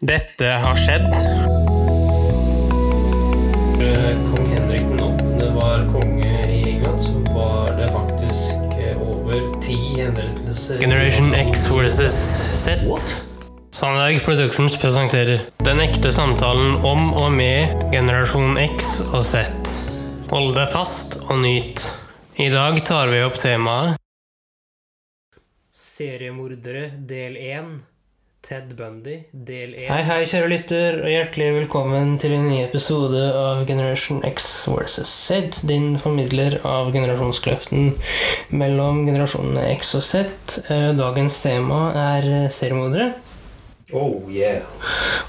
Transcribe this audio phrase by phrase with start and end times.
[0.00, 1.06] Dette har skjedd.
[4.28, 5.46] Kong Henrik den 8.
[5.54, 12.12] var konge i England, så var det faktisk eh, over ti henrettelser Generation X versus
[12.60, 12.84] Z.
[13.72, 19.48] Sandberg Productions presenterer Den ekte samtalen om og med generasjon X og Z.
[20.28, 21.88] Hold deg fast og nyt.
[22.36, 23.96] I dag tar vi opp temaet
[25.72, 27.76] Seriemordere del 1.
[28.46, 29.88] Ted Bundy del 1.
[29.90, 35.10] Hei, hei, kjære lytter, og hjertelig velkommen til en ny episode av Generation X versus
[35.10, 35.64] Z.
[35.66, 37.96] Din formidler av generasjonskløften
[38.54, 40.22] mellom generasjonene X og Z.
[40.70, 43.16] Eh, Dagens tema er seriemordere.
[43.94, 44.64] Oh yeah.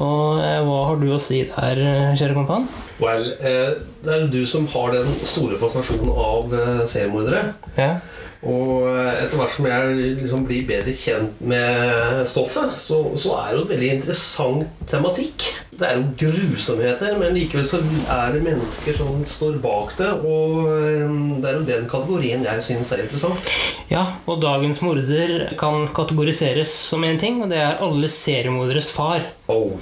[0.00, 2.64] Og eh, hva har du å si der, eh, kjære kompan?
[2.96, 7.42] Well, eh, det er du som har den store fascinasjonen av eh, seriemordere.
[7.76, 8.00] Yeah.
[8.48, 13.50] Og eh, etter hvert som jeg liksom blir bedre kjent med stoffet, så, så er
[13.50, 15.50] det jo en veldig interessant tematikk.
[15.78, 17.78] Det er jo grusomheter, men likevel så
[18.10, 20.08] er det mennesker som står bak det.
[20.26, 23.52] Og eh, det er jo den kategorien jeg syns er interessant.
[23.92, 29.22] ja, og dagens morder kan kategoriseres som én ting, og det er alle seriemorderes far.
[29.48, 29.76] Oh.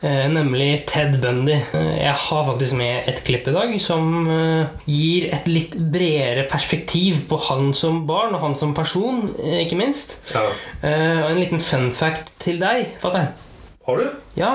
[0.00, 1.58] Nemlig Ted Bundy.
[1.74, 4.08] Eh, Jeg har faktisk med et klipp i dag som
[4.88, 9.26] gir et litt bredere perspektiv på han som barn og han som person,
[9.60, 10.22] ikke minst.
[10.32, 10.46] Ja.
[11.26, 13.28] Og en liten fun fact til deg, fatter'n.
[13.88, 14.08] Har du?
[14.36, 14.52] Ja,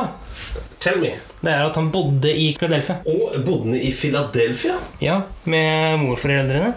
[0.83, 1.13] Tell me.
[1.43, 2.97] det er at han bodde i Philadelphia.
[3.07, 4.75] Og bodde i Philadelphia?
[5.01, 6.73] Ja, med morforeldrene.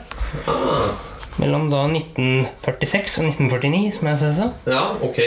[0.47, 0.91] Ah.
[1.39, 4.51] Mellom da 1946 og 1949, som jeg sa.
[4.67, 5.21] Ja, ok.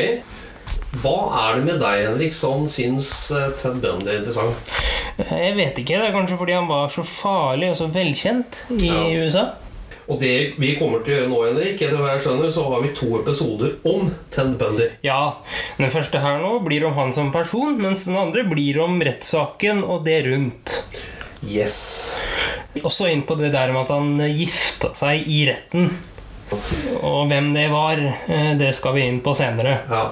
[1.04, 4.72] Hva er det med deg, Henrik, som syns eh, Ted Bundy er interessant?
[5.22, 8.64] Eh, Jeg vet ikke, det er kanskje fordi han var så farlig og så velkjent
[8.80, 9.04] i Ja.
[9.22, 9.44] USA.
[10.10, 12.82] Og det vi kommer til å gjøre nå, Henrik, etter hva jeg skjønner, så har
[12.82, 14.88] vi to episoder om Ted Bundy.
[15.06, 15.38] Ja,
[15.78, 19.84] den første her nå blir om han som person, mens den andre blir om rettssaken
[19.86, 20.80] og det rundt.
[21.46, 22.18] Yes.
[22.82, 25.92] Også inn på det der med at han gifta seg i retten.
[27.06, 29.78] Og hvem det var, eh, det skal vi inn på senere.
[29.90, 30.08] Ja.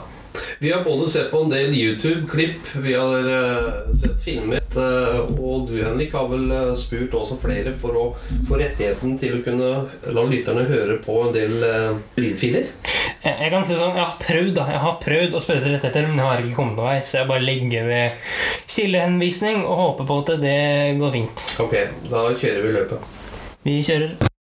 [0.60, 5.68] Vi har både sett på en del YouTube-klipp, vi har eh, sett filmet, eh, og
[5.70, 8.06] du, Henrik, har vel eh, spurt også flere for å
[8.48, 9.72] få rettigheten til å kunne
[10.14, 11.58] la lytterne høre på en del
[12.18, 12.72] lydfiler.
[13.24, 15.76] Jeg, jeg kan si sånn, jeg har prøvd da, jeg har prøvd å spørre til
[15.76, 18.32] rettigheter, men jeg har ikke kommet noen vei, så jeg bare legger ved
[18.78, 20.64] kildehenvisning og håper på at det
[21.02, 21.46] går fint.
[21.66, 21.78] Ok,
[22.10, 23.14] da kjører vi løpet.
[23.68, 24.36] Vi kjører.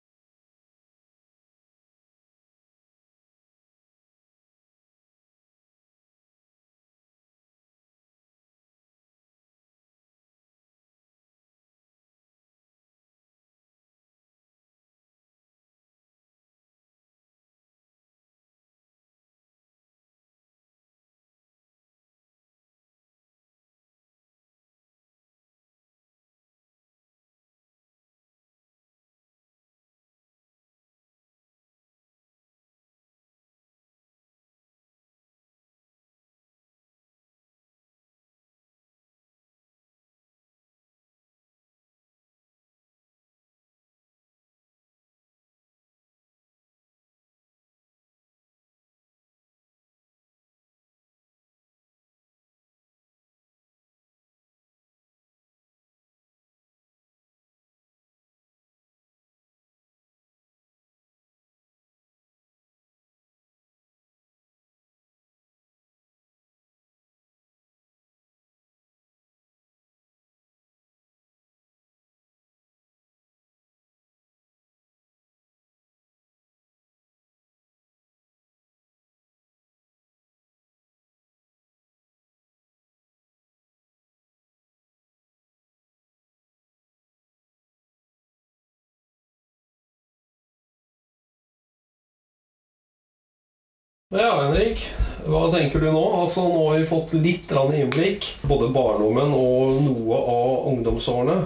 [94.15, 94.85] Ja, Henrik.
[95.27, 96.01] Hva tenker du nå?
[96.15, 98.29] Altså, Nå har vi fått litt innblikk.
[98.47, 101.41] Både barndommen og noe av ungdomsårene.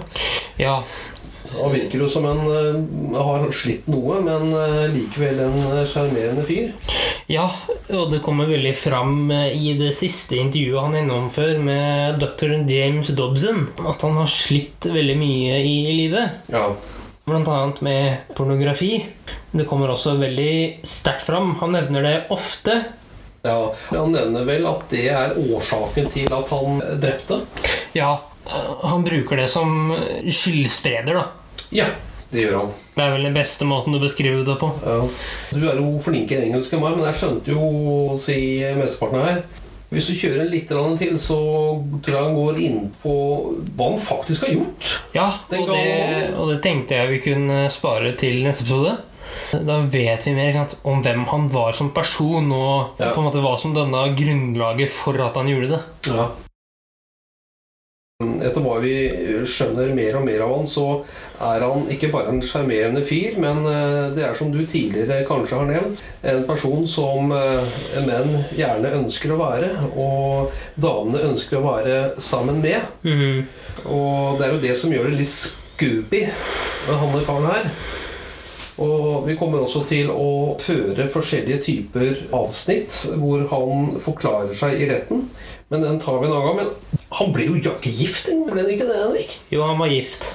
[0.61, 0.83] Ja,
[1.55, 6.45] Han virker jo som en eh, har slitt noe, men eh, likevel en eh, sjarmerende
[6.45, 6.69] fyr.
[7.33, 7.47] Ja,
[7.89, 12.59] og det kommer veldig fram i det siste intervjuet han gjennomfører med dr.
[12.69, 16.45] James Dobson, at han har slitt veldig mye i livet.
[16.53, 16.67] Ja.
[17.25, 18.99] Blant annet med pornografi.
[19.51, 21.55] Det kommer også veldig sterkt fram.
[21.59, 22.77] Han nevner det ofte.
[23.43, 23.57] ja.
[23.89, 27.41] Han nevner vel at det er årsaken til at han drepte.
[27.97, 28.13] Ja,
[28.83, 29.91] han bruker det som
[30.23, 31.25] skyldspreder, da.
[31.75, 31.89] Ja,
[32.31, 32.71] det gjør han.
[32.95, 34.69] Det er vel den beste måten å beskrive det på.
[34.85, 34.99] Ja.
[35.51, 38.37] Du er jo flinkere engelsk enn meg, men jeg skjønte jo si
[38.79, 39.43] mesteparten her.
[39.91, 41.37] Hvis du kjører litt til, så
[41.99, 43.13] tror jeg han går inn på
[43.75, 44.91] hva han faktisk har gjort.
[45.17, 45.81] Ja, og det,
[46.39, 48.93] og det tenkte jeg vi kunne spare til neste episode.
[49.51, 53.11] Da vet vi mer sant, om hvem han var som person, og Ja.
[53.13, 55.81] på en måte hva som danna grunnlaget for at han gjorde det.
[56.07, 56.29] Ja.
[58.21, 58.91] Etter hva vi
[59.49, 60.83] skjønner mer og mer av han, så
[61.41, 65.57] er han ikke bare en sjarmerende fyr, men eh, det er som du tidligere kanskje
[65.57, 67.71] har nevnt, en person som eh,
[68.05, 72.85] menn gjerne ønsker å være, og damene ønsker å være sammen med.
[73.01, 73.41] Mm.
[73.89, 77.71] Og det er jo det som gjør det litt Scooby med han karen her.
[78.79, 84.87] Og vi kommer også til å føre forskjellige typer avsnitt hvor han forklarer seg i
[84.91, 85.27] retten.
[85.71, 86.61] Men den tar vi en annen gang.
[86.61, 89.37] Men han ble jo ikke gift, ble han ikke det, Henrik?
[89.51, 90.33] Jo, han var gift.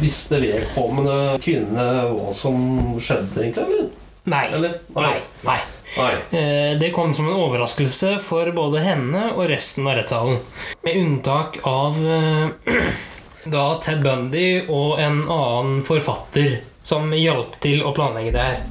[0.00, 2.58] Visste vedkommende kvinne hva som
[3.00, 3.64] skjedde, egentlig?
[3.64, 3.88] Eller?
[4.26, 4.44] Nei.
[4.52, 4.78] Eller?
[4.96, 5.08] Nei.
[5.08, 5.18] Nei.
[5.46, 5.58] Nei.
[5.96, 6.76] Nei.
[6.80, 10.40] Det kom som en overraskelse for både henne og resten av rettssalen.
[10.84, 12.80] Med unntak av eh,
[13.56, 18.64] da Ted Bundy og en annen forfatter som hjalp til å planlegge det her.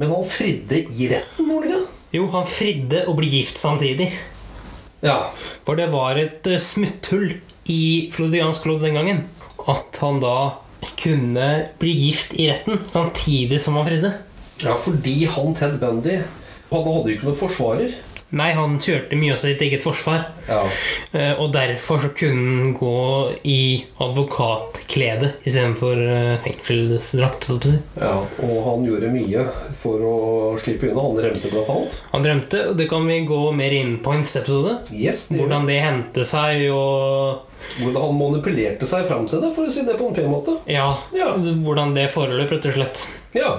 [0.00, 1.90] Men han fridde i retten, gjorde han ikke?
[2.14, 4.08] Jo, han fridde å bli gift samtidig.
[5.04, 5.30] Ja.
[5.66, 7.36] For det var et eh, smutthull
[7.70, 9.24] i flodiansk lov den gangen.
[9.70, 10.36] At han da
[11.00, 11.48] kunne
[11.80, 14.12] bli gift i retten samtidig som han fridde.
[14.62, 16.18] ja, fordi han Ted Bundy
[16.70, 17.94] Han hadde jo ikke noen forsvarer.
[18.34, 20.24] Nei, han kjørte mye av sitt eget forsvar.
[20.48, 20.60] Ja.
[21.14, 22.94] Eh, Og derfor så kunne han gå
[23.46, 27.48] i advokatklede istedenfor uh, fengselsdrakt.
[28.00, 29.44] Ja, og han gjorde mye
[29.80, 30.14] for å
[30.60, 31.04] slippe unna.
[31.06, 31.98] Han rømte blant annet.
[32.12, 34.76] Han drømte, og det kan vi gå mer inn på i neste episode.
[34.90, 39.64] Yes, det Hvordan det hendte seg, og Hvordan han manipulerte seg fram til det, for
[39.64, 40.58] å si det på en pen måte.
[40.68, 41.30] ja, Ja.
[41.38, 43.06] hvordan det foreløp, rett og slett.
[43.38, 43.54] ja.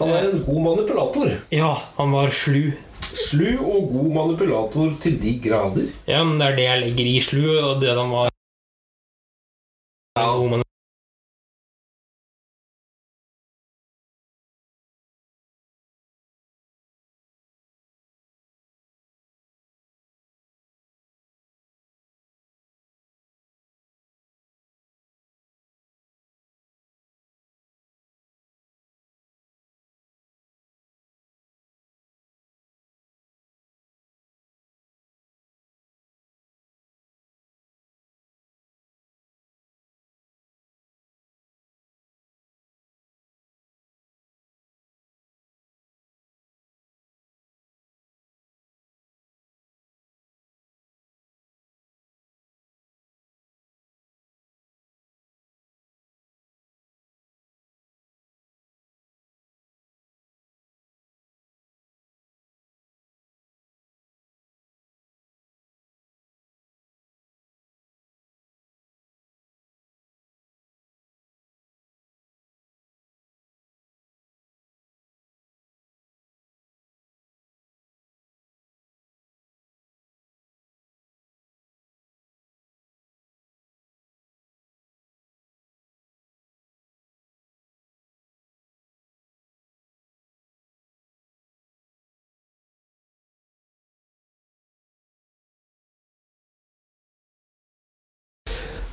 [0.00, 1.32] Han er en god manipulator.
[1.52, 2.72] Ja, han var slu.
[3.20, 5.90] Slu og god manipulator til de grader.
[6.08, 8.28] Ja, men det er det jeg legger i slu, og det de var
[10.18, 10.62] Ja.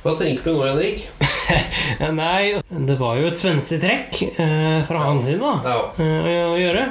[0.04, 1.08] Hva tenker du nå, Henrik?
[2.20, 5.54] Nei, det var jo et spenstig trekk eh, fra hans side, da.
[5.66, 6.04] Ja.
[6.04, 6.84] eh, å, gjøre.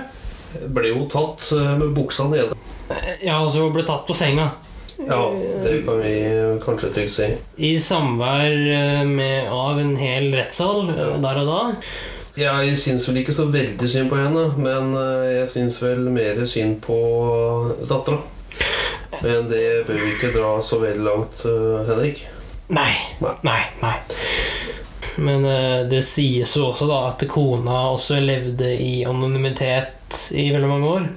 [0.75, 2.57] Ble jo tatt eh, med buksa nede.
[2.91, 4.49] Eh, Ja, altså ble tatt på senga.
[4.97, 5.21] Ja,
[5.63, 6.13] det kan vi
[6.63, 7.29] kanskje trygt si.
[7.63, 11.09] I samvær eh, med, av en hel rettssal ja.
[11.23, 11.59] der og da.
[12.37, 14.91] Jeg syns vel ikke så veldig synd på henne, men
[15.31, 16.97] jeg syns vel mer synd på
[17.89, 18.19] dattera.
[19.23, 21.47] Men det bør vi ikke dra så veldig langt,
[21.87, 22.27] Henrik.
[22.67, 22.93] Nei.
[23.47, 23.61] Nei.
[23.81, 23.95] Nei.
[25.17, 30.69] Men eh, det sies jo også da at kona også levde i anonymitet i veldig
[30.69, 31.07] mange år.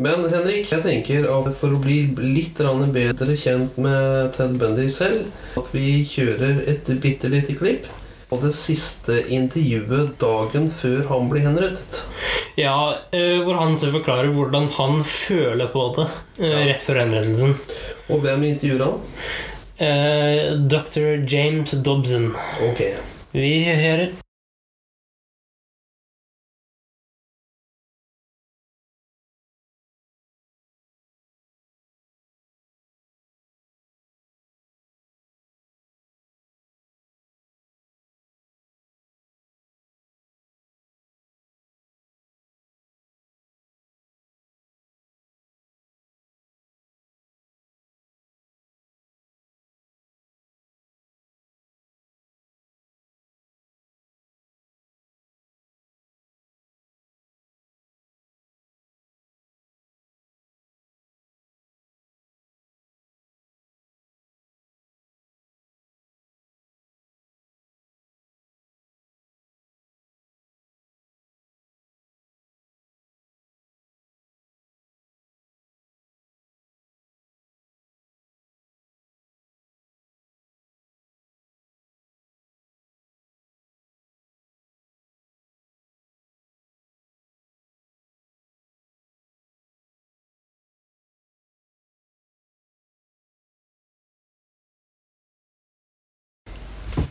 [0.00, 5.26] Men Henrik, jeg tenker at for å bli litt bedre kjent med Ted Bundy selv,
[5.58, 7.88] at vi kjører et bitte lite klipp.
[8.30, 12.04] Og det siste intervjuet dagen før han blir henrettet.
[12.60, 16.06] Ja, eh, Hvor han så forklarer hvordan han føler på det
[16.38, 17.56] eh, rett før henrettelsen.
[18.10, 19.00] Og hvem intervjuer han?
[19.80, 21.24] Eh, Dr.
[21.24, 22.34] James Dobson.
[22.70, 22.80] Ok.
[23.32, 24.08] Vi hører.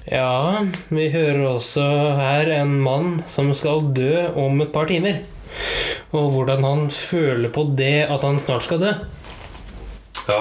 [0.09, 1.83] Ja, vi hører også
[2.17, 5.19] her en mann som skal dø om et par timer.
[6.17, 8.95] Og hvordan han føler på det at han snart skal dø.
[10.25, 10.39] Ja.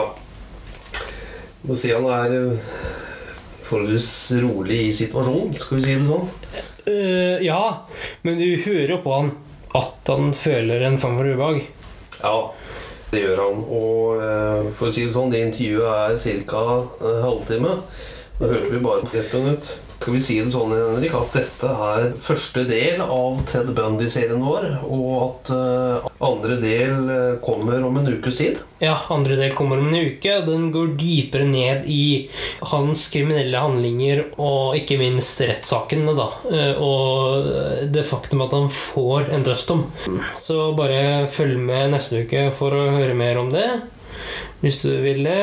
[1.68, 2.72] Må si han er eh,
[3.68, 6.28] forholdsvis rolig i situasjonen, skal vi si det sånn.
[6.88, 7.62] Uh, ja,
[8.24, 9.34] men du hører jo på han
[9.76, 11.66] at han føler en form for ubehag.
[12.22, 12.36] Ja,
[13.12, 13.66] det gjør han.
[13.68, 16.62] Og uh, for å si det sånn, det intervjuet er ca.
[17.04, 17.82] en halvtime.
[18.38, 19.76] Nå hørte vi bare ett minutt.
[19.98, 24.68] Skal vi si det sånn, Henrik, at dette er første del av Ted Bundy-serien vår,
[24.86, 28.60] og at uh, andre del eh, kommer om en ukes tid?
[28.78, 30.38] Ja, andre del kommer om en uke.
[30.46, 32.28] Den går dypere ned i
[32.70, 36.30] hans kriminelle handlinger og ikke minst rettssakene, da.
[36.46, 37.50] Eh, Og
[37.90, 39.82] det faktum at han får en dødsdom.
[40.38, 43.68] Så bare følg med neste uke for å høre mer om det.
[44.60, 45.40] Hvis du vil det.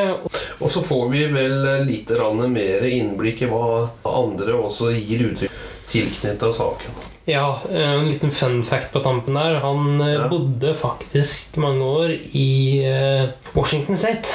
[0.60, 2.12] Og så får vi vel litt
[2.51, 5.51] mer innblikk i hva andre også gir uttrykk
[5.86, 6.91] tilknyttet saken.
[7.25, 9.60] Ja, en liten fun fact på tampen der.
[9.63, 10.27] Han eh, Ja.
[10.29, 14.27] bodde faktisk mange år i eh, Washington State.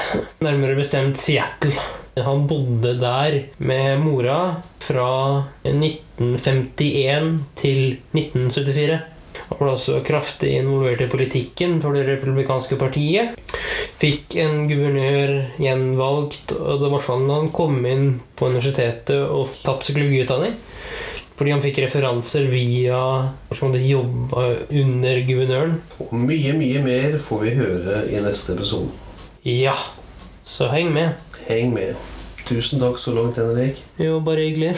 [0.42, 1.75] Nærmere bestemt Seattle.
[2.16, 8.99] Han bodde der med mora fra 1951 til 1974.
[9.51, 13.39] Han ble også kraftig involvert i politikken for det republikanske partiet.
[14.01, 19.85] Fikk en guvernør gjenvalgt, og det var sånn han kom inn på universitetet og tatt
[19.85, 20.57] psykologiutdanning.
[21.41, 23.01] Fordi han fikk referanser via
[23.55, 24.45] som hadde jobba
[24.83, 25.79] under guvernøren.
[26.05, 28.93] Og mye, mye mer får vi høre i neste episode.
[29.49, 29.77] Ja,
[30.45, 31.17] så heng med.
[31.49, 31.97] Heng med.
[32.45, 33.81] Tusen takk så langt, Henrik.
[33.97, 34.75] Jo, bare hyggelig.